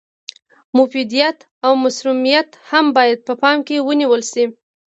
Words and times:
مفیدیت 0.77 1.37
او 1.65 1.71
مثمریت 1.85 2.49
هم 2.69 2.85
باید 2.95 3.19
په 3.27 3.33
پام 3.41 3.57
کې 3.67 3.77
ونیول 3.87 4.21
شي. 4.31 4.45